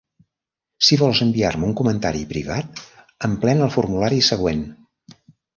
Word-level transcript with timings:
Si 0.87 0.97
vols 1.01 1.19
enviar-me 1.25 1.67
un 1.67 1.75
comentari 1.83 2.25
privat, 2.33 2.83
emplena 3.29 3.69
el 3.69 3.75
formulari 3.79 4.21
següent. 4.33 4.65